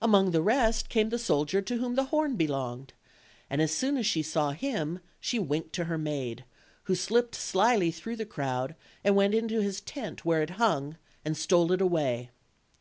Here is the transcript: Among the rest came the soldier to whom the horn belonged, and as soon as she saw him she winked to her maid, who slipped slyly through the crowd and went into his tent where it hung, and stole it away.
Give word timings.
Among 0.00 0.30
the 0.30 0.40
rest 0.40 0.88
came 0.88 1.08
the 1.10 1.18
soldier 1.18 1.60
to 1.60 1.78
whom 1.78 1.96
the 1.96 2.04
horn 2.04 2.36
belonged, 2.36 2.92
and 3.50 3.60
as 3.60 3.74
soon 3.74 3.96
as 3.96 4.06
she 4.06 4.22
saw 4.22 4.52
him 4.52 5.00
she 5.18 5.40
winked 5.40 5.72
to 5.72 5.86
her 5.86 5.98
maid, 5.98 6.44
who 6.84 6.94
slipped 6.94 7.34
slyly 7.34 7.90
through 7.90 8.14
the 8.14 8.24
crowd 8.24 8.76
and 9.02 9.16
went 9.16 9.34
into 9.34 9.60
his 9.62 9.80
tent 9.80 10.24
where 10.24 10.42
it 10.42 10.50
hung, 10.60 10.96
and 11.24 11.36
stole 11.36 11.72
it 11.72 11.80
away. 11.80 12.30